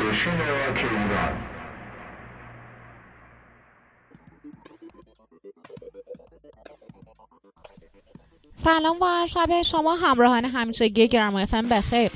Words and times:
ایران. 0.00 1.54
سلام 8.56 8.96
و 9.00 9.26
شب 9.26 9.62
شما 9.62 9.94
همراهان 9.94 10.44
همیشگی 10.44 11.08
گرام 11.08 11.34
اف 11.34 11.54
بخیر. 11.54 12.10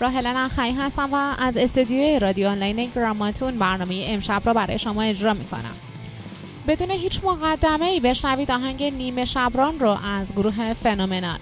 راهل 0.00 0.26
نخعی 0.26 0.72
هستم 0.72 1.08
و 1.12 1.34
از 1.38 1.56
استودیوی 1.56 2.18
رادیو 2.18 2.48
آنلاین 2.48 2.90
گراماتون 2.96 3.58
برنامه 3.58 4.04
امشب 4.08 4.42
را 4.44 4.54
برای 4.54 4.78
شما 4.78 5.02
اجرا 5.02 5.34
می 5.34 5.44
کنم 5.44 5.74
بدون 6.68 6.90
هیچ 6.90 7.24
مقدمه 7.24 7.86
ای 7.86 8.00
بشنوید 8.00 8.50
آهنگ 8.50 8.82
نیمه 8.82 9.24
شبران 9.24 9.78
رو 9.78 9.98
از 10.04 10.32
گروه 10.32 10.74
فنومنال. 10.74 11.38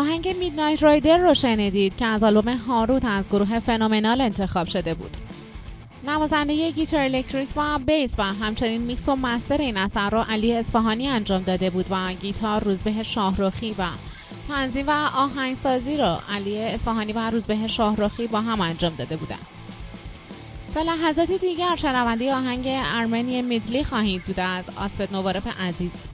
آهنگ 0.00 0.36
Midnight 0.36 0.82
Rider 0.82 1.18
رو 1.18 1.34
شنیدید 1.34 1.96
که 1.96 2.06
از 2.06 2.22
آلبوم 2.22 2.56
هاروت 2.56 3.04
از 3.04 3.28
گروه 3.28 3.58
فنومنال 3.58 4.20
انتخاب 4.20 4.66
شده 4.66 4.94
بود. 4.94 5.16
نوازنده 6.06 6.70
گیتار 6.70 7.00
الکتریک 7.00 7.48
و 7.56 7.78
بیس 7.78 8.12
و 8.18 8.22
همچنین 8.22 8.82
میکس 8.82 9.08
و 9.08 9.16
master 9.16 9.56
این 9.56 9.76
اثر 9.76 10.10
را 10.10 10.24
علی 10.24 10.52
اصفهانی 10.54 11.08
انجام 11.08 11.42
داده 11.42 11.70
بود 11.70 11.86
و 11.90 12.12
گیتار 12.12 12.64
روزبه 12.64 13.02
شاهروخی 13.02 13.74
و 13.78 13.86
تنظیم 14.48 14.86
و 14.86 15.08
آهنگسازی 15.16 15.96
را 15.96 16.20
علی 16.34 16.58
اصفهانی 16.58 17.12
و 17.12 17.30
روزبه 17.30 17.68
شاهروخی 17.68 18.26
با 18.26 18.40
هم 18.40 18.60
انجام 18.60 18.94
داده 18.94 19.16
بودند. 19.16 19.46
تا 20.74 20.82
لحظاتی 20.82 21.38
دیگر 21.38 21.76
شنونده‌ی 21.76 22.30
آهنگ 22.30 22.64
ارمنی 22.66 23.42
medley 23.42 23.84
خواهید 23.84 24.22
بود 24.22 24.40
از 24.40 24.64
آسپت 24.76 25.12
نوارپ 25.12 25.60
عزیز. 25.60 26.09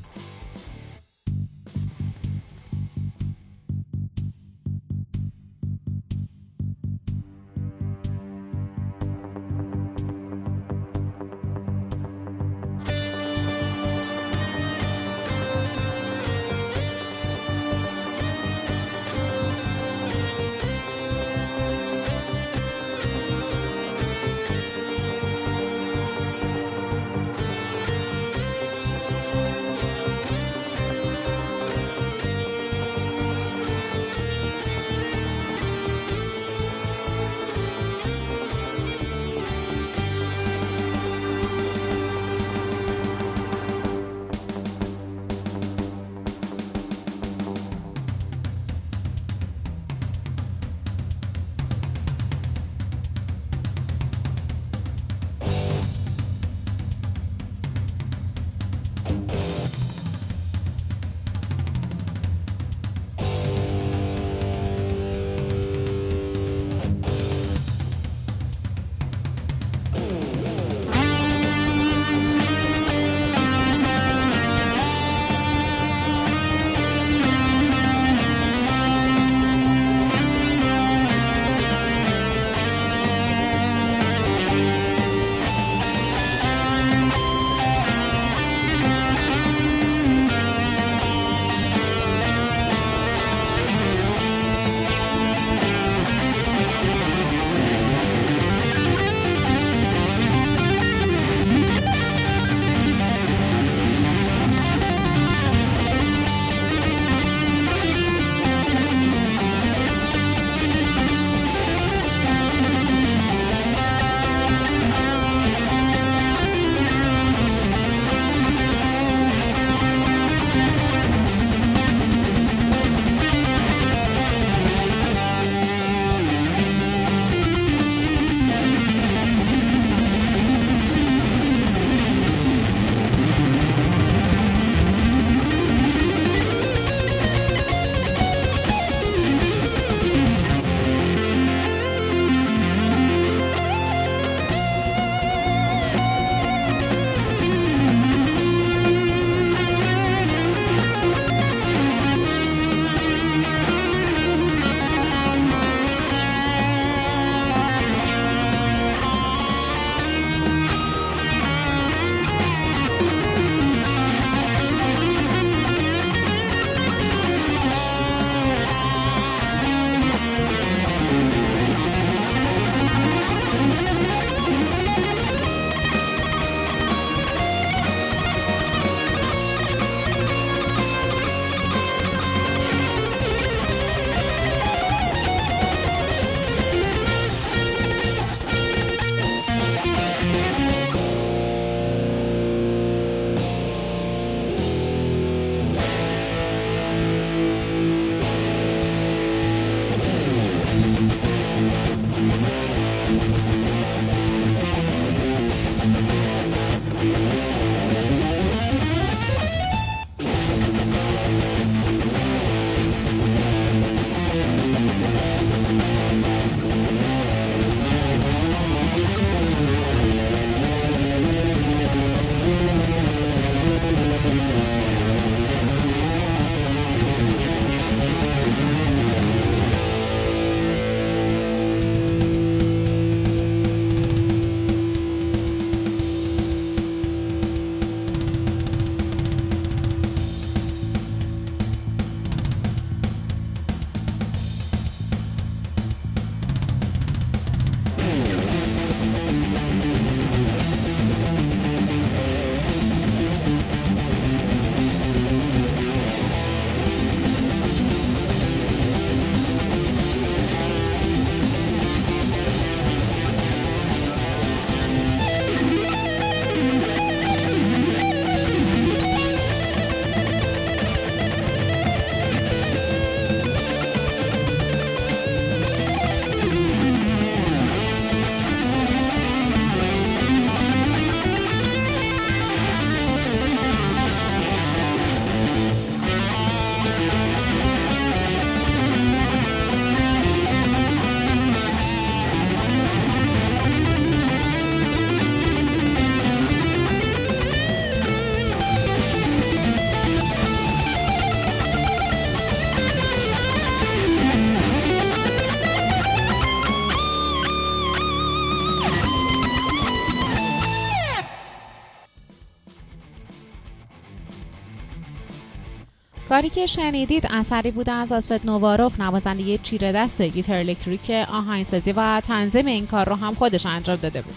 کاری 316.37 316.51
که 316.51 316.67
شنیدید 316.67 317.27
اثری 317.31 317.71
بوده 317.71 317.93
از 317.93 318.13
آسپت 318.13 318.45
نواروف 318.45 319.01
نوازنده 319.01 319.59
چیره 319.59 319.93
دست 319.93 320.23
گیتار 320.23 320.57
الکتریک 320.57 321.11
آهنگسازی 321.11 321.93
و 321.93 322.21
تنظیم 322.21 322.67
این 322.67 322.87
کار 322.87 323.09
رو 323.09 323.15
هم 323.15 323.35
خودش 323.35 323.67
انجام 323.67 323.97
داده 323.97 324.23
بود. 324.23 324.35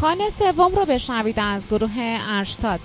خانه 0.00 0.30
سوم 0.38 0.74
رو 0.74 0.84
بشنوید 0.84 1.38
از 1.38 1.68
گروه 1.68 2.18
ارشتاد. 2.30 2.80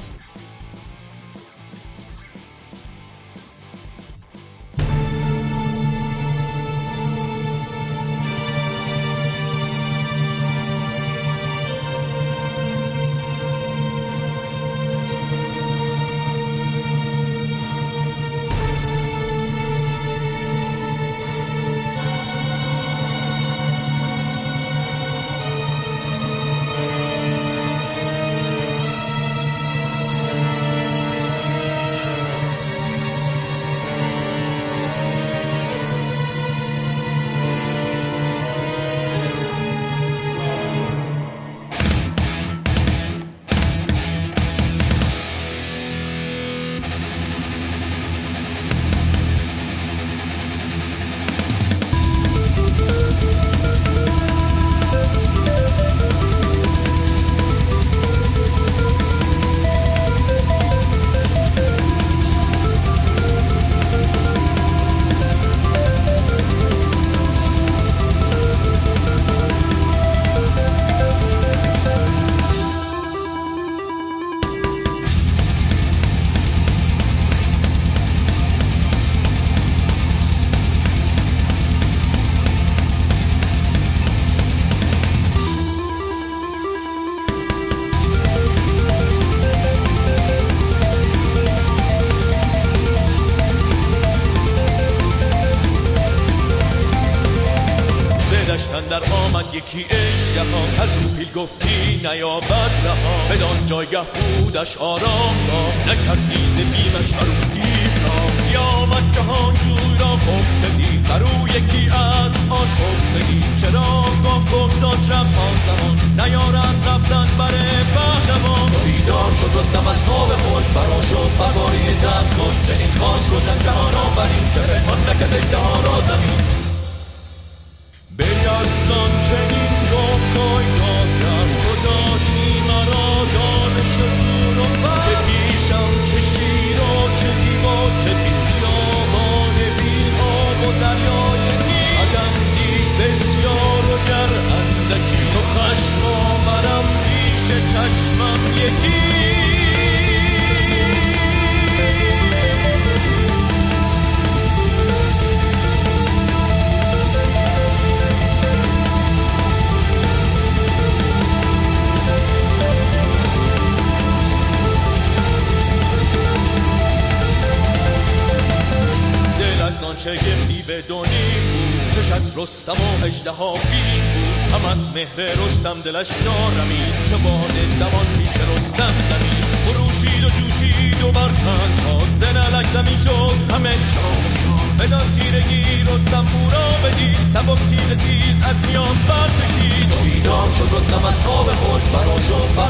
دلش 175.85 176.11
نارمید 176.11 177.05
چه 177.05 177.17
باد 177.17 177.79
دوان 177.79 178.05
پیش 178.17 178.29
رستم 178.29 178.93
دمید 179.09 179.45
بروشید 179.65 180.23
و 180.23 180.29
جوشید 180.29 181.03
و 181.03 181.11
برکن 181.11 181.75
تاد 181.83 182.09
زنلک 182.21 182.67
زمین 182.73 182.97
شد 182.97 183.53
همه 183.53 183.71
چاک 183.71 184.41
بدان 184.79 185.19
تیرگی 185.19 185.63
رستم 185.81 186.25
او 186.33 186.49
را 186.49 186.89
بدید 186.89 187.17
سبک 187.33 187.59
تیز 187.69 187.97
تیز 187.97 188.35
از 188.49 188.55
میان 188.67 188.95
بردشید 189.07 190.01
بیدار 190.03 190.47
شد 190.57 190.75
رستم 190.75 191.05
از 191.05 191.25
خواب 191.25 191.51
خوش 191.51 191.81
برا 191.81 192.17
شد 192.17 192.55
بر 192.55 192.69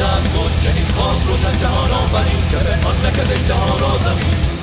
دست 0.00 0.36
خوش 0.36 0.52
چنین 0.64 0.88
خواست 0.88 1.26
روشن 1.26 1.58
جهان 1.58 1.90
آفرین 1.90 2.48
که 2.48 2.56
آن 2.88 3.06
نکد 3.06 3.32
اجده 3.32 3.78
را 3.80 3.98
زمین 3.98 4.59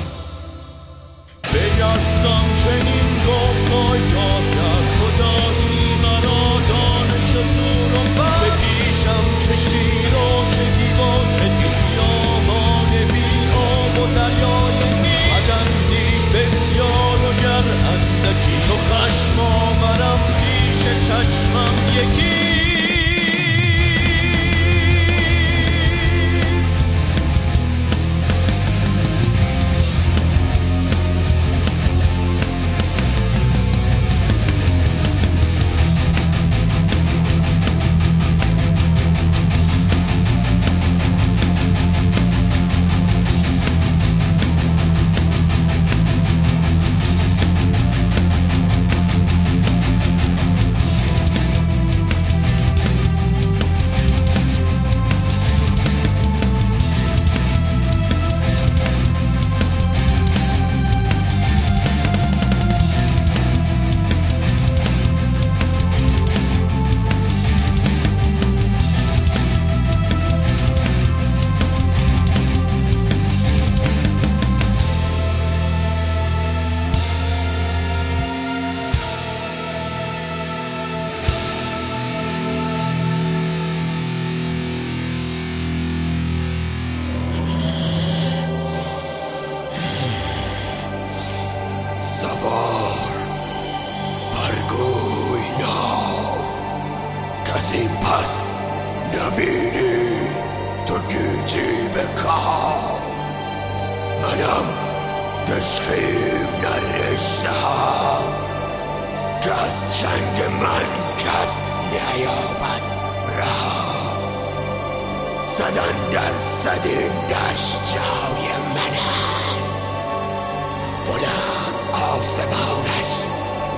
بلند 121.08 121.74
آسمانش 121.92 123.10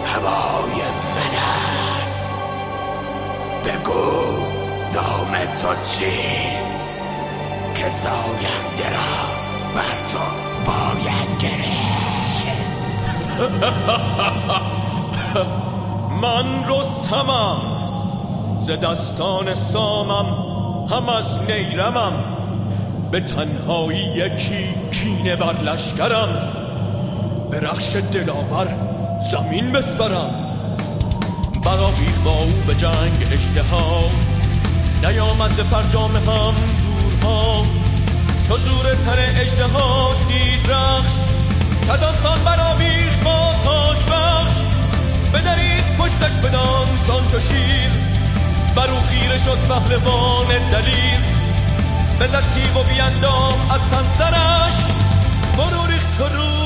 هوای 0.06 0.76
من 1.14 1.34
است. 2.02 2.30
بگو 3.64 4.10
نام 4.94 5.32
تو 5.62 5.70
چیست 5.74 6.76
که 7.74 7.88
زاینده 7.88 8.90
را 8.96 9.14
بر 9.74 9.96
تو 10.12 10.18
باید 10.66 11.30
گرست 11.38 13.06
من 16.22 16.64
رستمم. 16.64 17.60
ز 18.58 18.70
دستان 18.70 19.54
سامم 19.54 20.26
هم 20.90 21.08
از 21.08 21.38
نیرمم. 21.48 22.12
به 23.10 23.20
تنهایی 23.20 23.98
یکی 23.98 24.74
کینه 24.92 25.36
بر 25.36 25.62
لشکرم. 25.62 26.59
به 27.50 27.60
رخش 27.60 27.96
دلاور 28.12 28.68
زمین 29.30 29.72
بسپرم 29.72 30.30
برآویر 31.64 32.14
با 32.24 32.30
او 32.30 32.50
به 32.66 32.74
جنگ 32.74 33.28
اشتها. 33.32 34.08
نیامد 35.02 35.56
به 35.56 35.62
فرجام 35.62 36.16
هم 36.16 36.54
زورها. 36.78 37.62
چو 38.48 38.56
زور 38.56 38.94
تن 38.94 39.40
اجتها 39.40 40.14
دید 40.28 40.70
رخش 40.70 41.10
کدانسان 41.88 42.44
برآویر 42.44 43.16
با 43.24 43.52
تاج 43.64 43.98
بخش. 43.98 44.54
بدرید 45.34 45.84
پشتش 45.98 46.32
بدان 46.32 46.86
سان 47.06 47.26
چو 47.26 47.40
شیر 47.40 47.90
بر 48.76 48.88
خیره 49.10 49.38
شد 49.38 49.58
پهلوان 49.68 50.70
دلیر. 50.70 51.20
بزد 52.20 52.44
تیغ 52.54 52.76
و 52.76 52.82
بیندام 52.82 53.70
از 53.70 53.80
تن 53.90 54.04
سرش 54.18 54.72
فرو 55.56 55.90
چو 56.16 56.59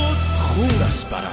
loucuras, 0.57 1.05
para 1.05 1.29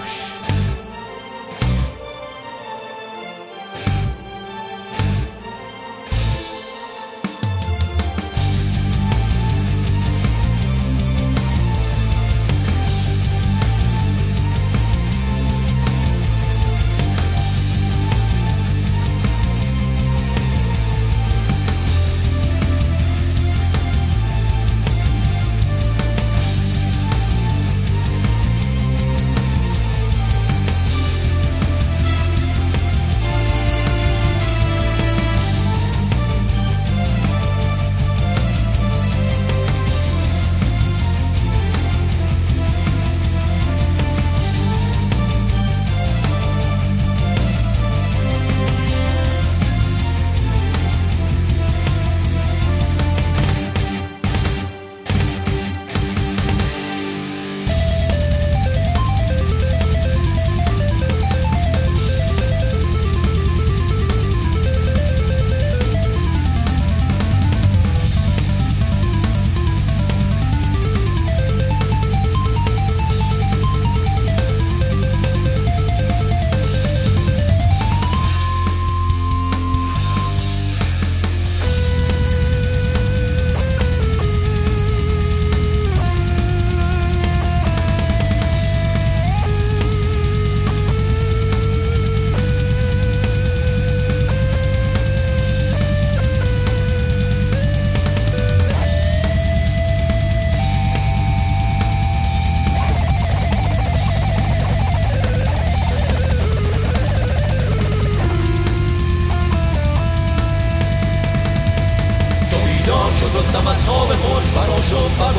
رستم 113.35 113.67
از 113.67 113.85
خواب 113.85 114.13
خوش 114.15 114.43
برا 114.55 114.81
شد 114.81 115.11
بر 115.19 115.33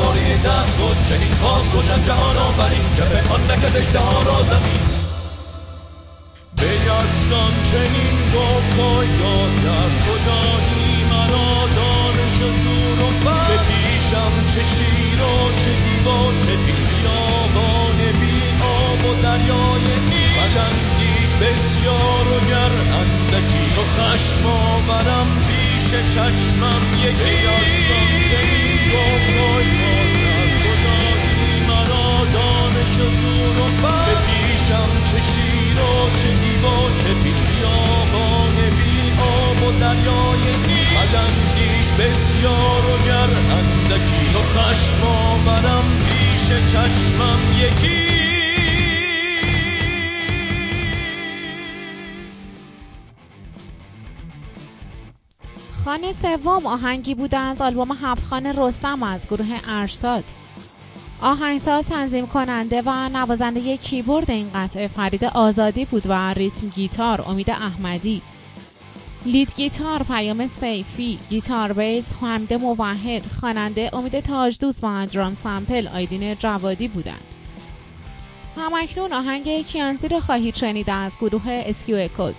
دست 0.45 0.77
خوش 0.77 0.97
چنین 1.09 1.33
خواست 1.41 1.73
روشن 1.73 2.03
جهان 2.03 2.37
آفرین 2.37 2.95
که 2.95 3.01
به 3.01 3.33
آن 3.33 3.43
نکد 3.43 3.77
اجدها 3.77 4.21
را 4.23 4.41
زمین. 4.41 4.85
به 6.55 6.65
یزدان 6.65 7.53
چنین 7.71 8.15
گفت 8.35 8.77
پایگاه 8.77 9.49
در 9.65 9.89
کجایی 10.05 11.03
مرا 11.09 11.67
دانش 11.67 12.35
و 12.41 12.49
زور 12.63 12.99
و 13.03 13.09
بر. 13.25 13.47
چه 13.47 13.57
پیشم 13.67 14.33
چه 14.53 14.63
شیر 14.75 15.21
و 15.21 15.35
چه 15.61 15.71
دیوا 15.83 16.21
چه 16.45 16.55
بیابان 16.55 17.97
بی 18.21 18.63
آب 18.63 19.05
و 19.05 19.21
دریای 19.21 19.85
نیم 20.09 20.33
بدندیش 20.37 21.31
بسیار 21.41 22.27
و 22.27 22.39
گر 22.49 22.73
اندکی. 22.99 23.75
چو 23.75 23.81
خشم 23.81 24.45
آورم 24.45 25.27
پیش 25.47 25.62
چشمم 26.01 26.81
یکی 27.03 27.35
مرا 31.67 32.25
دانش 32.25 32.97
و 32.99 33.03
زور 33.03 33.59
و 33.59 33.67
بر 33.83 34.05
چه 34.05 34.15
پیشم 34.25 34.91
چه 35.11 35.21
شیر 35.33 35.79
و 35.79 36.09
چه 36.09 36.33
دیوا 36.33 36.89
چه 36.89 37.13
بی 37.13 37.33
آب 39.21 39.63
و 39.63 39.71
دریای 39.71 40.43
بدندیش 40.93 41.87
بسیار 41.99 42.85
و 42.85 42.97
گر 43.05 43.37
اندکی. 43.37 44.33
چو 44.33 44.39
خشم 44.39 45.03
آورم 45.03 45.85
پیش 46.07 46.47
چشمم 46.71 47.39
یکی 47.57 48.02
خانه 55.85 56.13
سوم 56.13 56.65
آهنگی 56.65 57.15
بوده 57.15 57.37
از 57.37 57.61
آلبوم 57.61 57.91
هفت 57.91 58.27
خانه 58.27 58.53
رستم 58.57 59.03
از 59.03 59.27
گروه 59.27 59.59
ارشاد. 59.67 60.23
آهنگساز 61.21 61.85
تنظیم 61.85 62.27
کننده 62.27 62.81
و 62.85 63.09
نوازنده 63.09 63.77
کیبورد 63.77 64.31
این 64.31 64.51
قطعه 64.55 64.87
فرید 64.87 65.23
آزادی 65.25 65.85
بود 65.85 66.03
و 66.05 66.33
rhythm 66.33 66.67
guitar 66.67 67.21
امید 67.27 67.49
احمدی. 67.49 68.21
lead 69.25 69.53
guitar 69.55 70.03
پیام 70.03 70.47
سیفی 70.47 71.19
گیتار 71.29 71.73
بیس 71.73 72.05
حامد 72.21 72.53
موحد 72.53 73.25
خواننده 73.39 73.89
امید 73.93 74.19
تاجدوست 74.19 74.83
و 74.83 75.05
drum 75.05 75.35
sample 75.35 75.87
آیدین 75.87 76.35
جوادی 76.35 76.87
بودند. 76.87 77.23
هم‌اکنون 78.57 79.13
آهنگ 79.13 79.65
کیانزی 79.65 80.07
رو 80.07 80.19
خواهید 80.19 80.55
شنید 80.55 80.89
از 80.89 81.11
گروه 81.21 81.43
اسکیو 81.45 81.95
اکوز. 81.97 82.35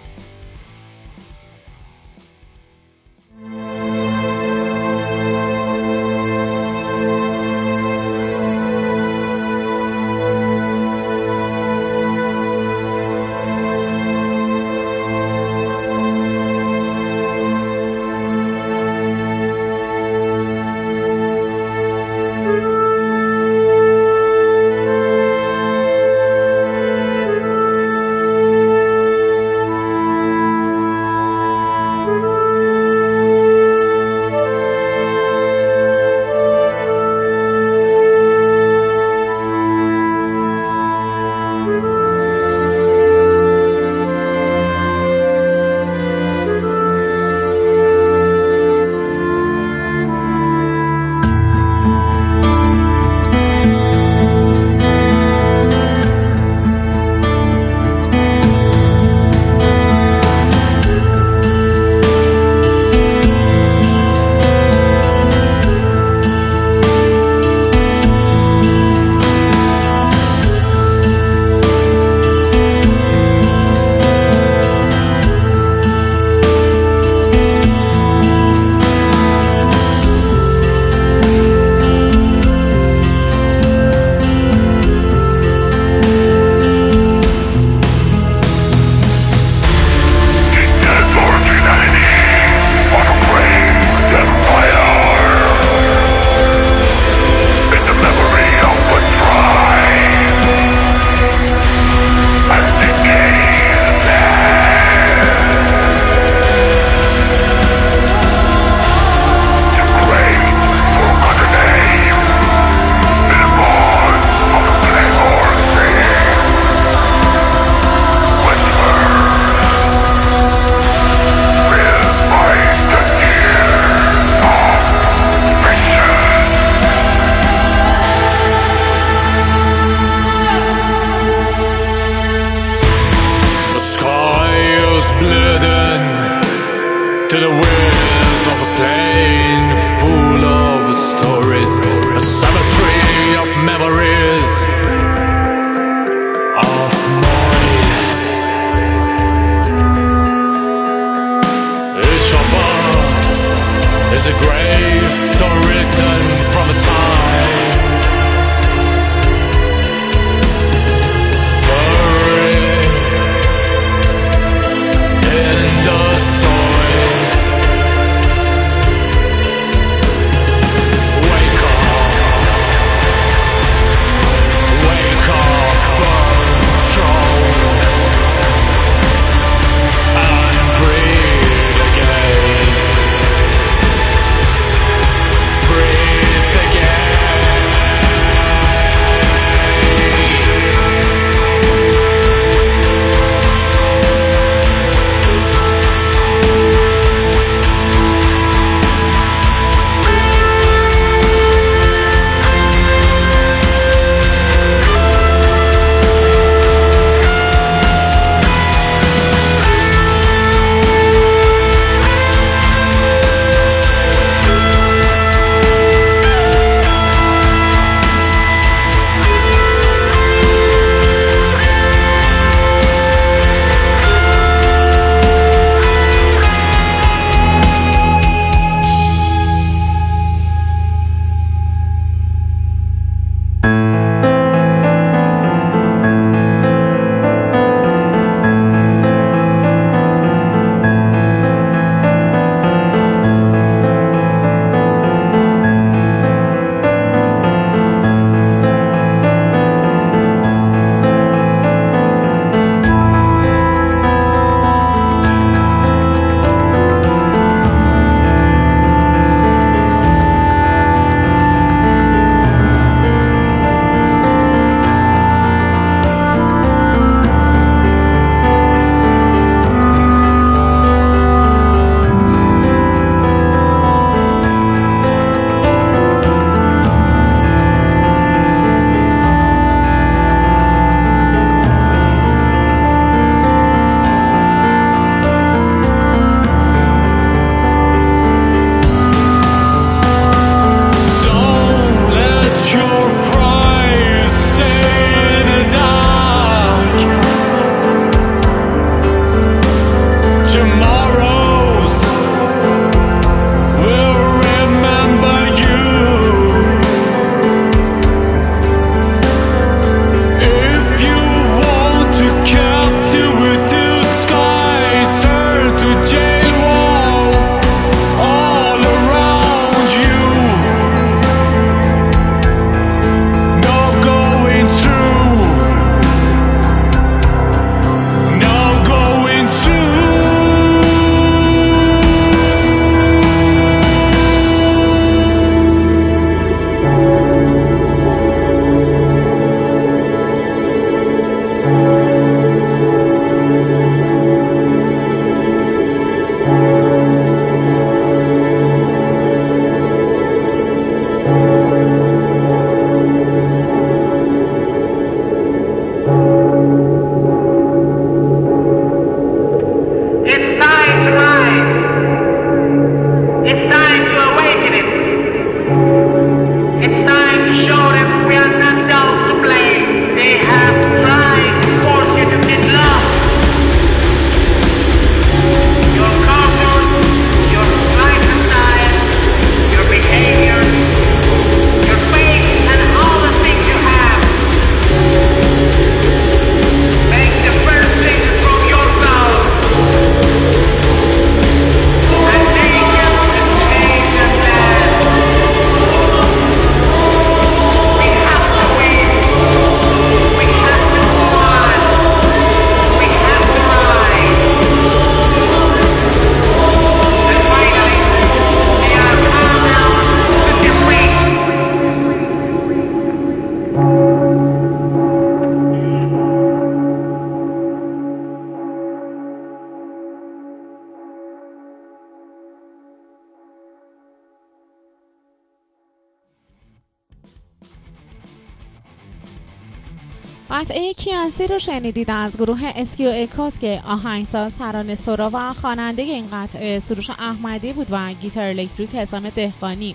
شنیدید 431.67 432.11
از 432.11 432.37
گروه 432.37 432.73
اسکیو 432.77 433.11
اکاس 433.15 433.59
که 433.59 433.83
آهنگساز 433.87 434.57
ترانه 434.57 434.95
سرا 434.95 435.31
و 435.33 435.53
خواننده 435.53 436.03
این 436.03 436.27
قطعه 436.33 436.79
سروش 436.79 437.11
احمدی 437.11 437.73
بود 437.73 437.87
و 437.91 438.13
گیتار 438.13 438.45
الکتریک 438.45 438.95
حسام 438.95 439.31
دهقانی. 439.31 439.95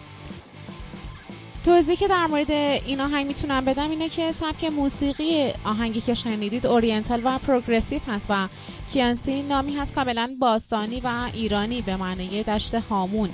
توضیحی 1.65 1.97
که 1.97 2.07
در 2.07 2.27
مورد 2.27 2.51
این 2.51 3.01
آهنگ 3.01 3.27
می‌تونم 3.27 3.65
بدم 3.65 3.89
اینه 3.89 4.09
که 4.09 4.31
سبک 4.31 4.63
موسیقی 4.63 5.51
آهنگی 5.65 6.01
که 6.01 6.13
شنیدید 6.13 6.67
oriental 6.67 7.21
و 7.23 7.37
progressive 7.37 7.99
هست 8.07 8.25
و 8.29 8.47
کیانسی 8.93 9.41
نامی 9.41 9.75
هست 9.75 9.93
کاملا 9.93 10.35
باستانی 10.39 10.99
و 11.03 11.29
ایرانی 11.33 11.81
به 11.81 11.95
معنی 11.95 12.43
دشت 12.43 12.75
هامون. 12.75 13.29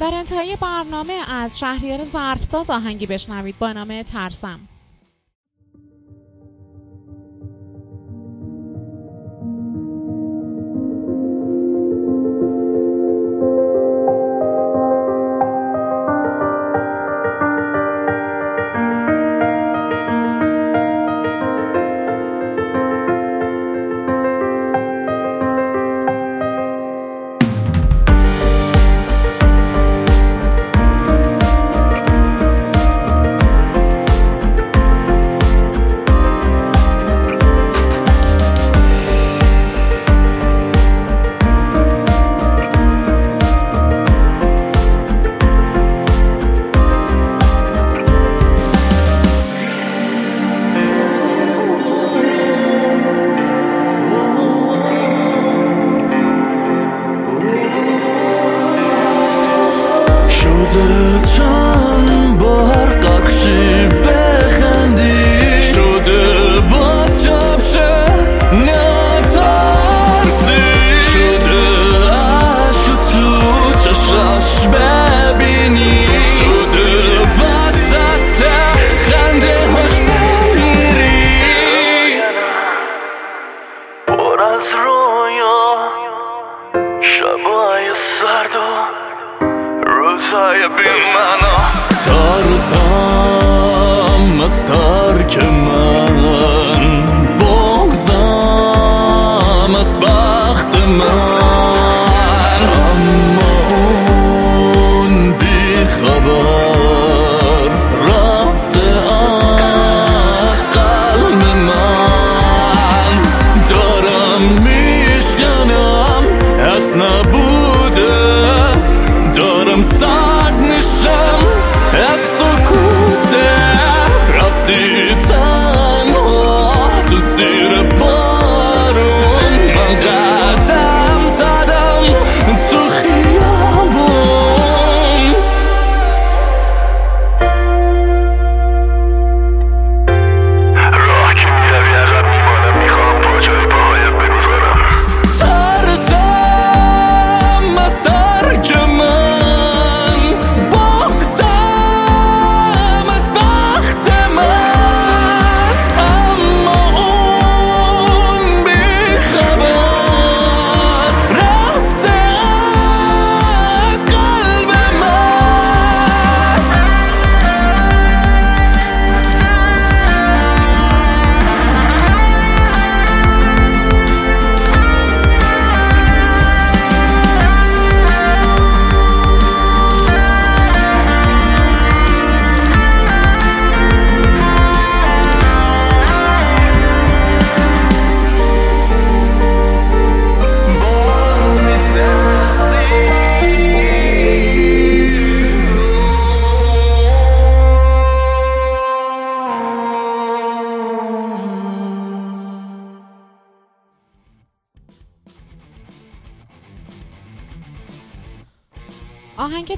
در 0.00 0.10
انتهای 0.14 0.56
برنامه 0.56 1.18
از 1.28 1.58
شهریار 1.58 2.04
ظرفساز 2.04 2.70
آهنگی 2.70 3.06
بشنوید 3.06 3.58
با 3.58 3.72
نام 3.72 4.02
ترسم. 4.02 4.60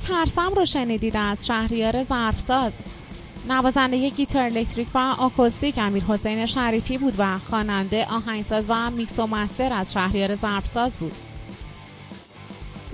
ترسم 0.04 0.54
رو 0.56 0.66
شنیدید 0.66 1.16
از 1.16 1.46
شهریار 1.46 2.02
ظرفساز. 2.02 2.72
نوازنده 3.48 4.08
گیتار 4.08 4.42
الکتریک 4.42 4.88
و 4.94 4.98
آکوستیک 5.18 5.78
امیر 5.78 6.02
حسین 6.04 6.46
شریفی 6.46 6.98
بود 6.98 7.14
و 7.18 7.38
خواننده 7.38 8.06
آهنگساز 8.06 8.64
و 8.68 8.90
میکس 8.90 9.18
و 9.18 9.26
master 9.26 9.72
از 9.72 9.92
شهریار 9.92 10.34
ظرفساز 10.34 10.96
بود. 10.96 11.12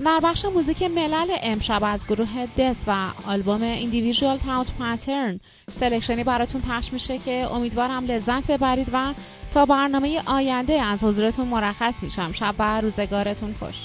در 0.05 0.19
بخش 0.23 0.45
موزیک 0.45 0.83
ملل 0.83 1.27
امشب 1.43 1.83
از 1.83 2.07
گروه 2.07 2.47
Death 2.57 2.75
و 2.87 3.07
آلبوم 3.27 3.61
Individual 3.61 4.37
Thought 4.37 4.71
Patterns 4.79 5.39
selection 5.71 6.18
ی 6.18 6.23
براتون 6.23 6.61
پخش 6.61 6.93
میشه 6.93 7.17
که 7.17 7.47
امیدوارم 7.51 8.05
لذت 8.05 8.51
ببرید 8.51 8.89
و 8.93 9.13
تا 9.53 9.65
برنامه 9.65 10.21
آینده 10.25 10.81
از 10.81 11.03
حضورتون 11.03 11.47
مرخص 11.47 11.95
میشم. 12.01 12.31
شب 12.33 12.55
و 12.59 12.81
روزگارتون 12.81 13.55
خوش. 13.59 13.75